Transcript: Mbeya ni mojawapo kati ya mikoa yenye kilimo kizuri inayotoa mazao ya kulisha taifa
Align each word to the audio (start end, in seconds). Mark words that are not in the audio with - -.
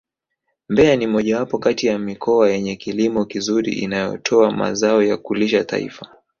Mbeya 0.69 0.95
ni 0.95 1.07
mojawapo 1.07 1.57
kati 1.59 1.87
ya 1.87 1.99
mikoa 1.99 2.49
yenye 2.49 2.75
kilimo 2.75 3.25
kizuri 3.25 3.73
inayotoa 3.73 4.51
mazao 4.51 5.03
ya 5.03 5.17
kulisha 5.17 5.63
taifa 5.63 6.07